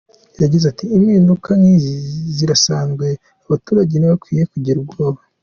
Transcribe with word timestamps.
Yagize 0.41 0.65
ati 0.71 0.85
“Impinduka 0.97 1.49
nk’izi 1.59 1.95
zirasanzwe, 2.35 3.05
abaturage 3.45 3.93
ntibakwiye 3.97 4.43
kugira 4.53 4.77
ubwoba. 4.83 5.19